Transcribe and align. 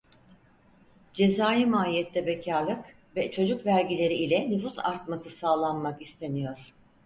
Cezai 1.13 1.65
mahiyette 1.65 2.25
bekârlık 2.27 2.95
ve 3.15 3.31
çocuk 3.31 3.65
vergileri 3.65 4.13
ile 4.13 4.49
nüfus 4.49 4.79
artması 4.79 5.29
sağlanmak 5.29 6.01
isteniyor. 6.01 6.73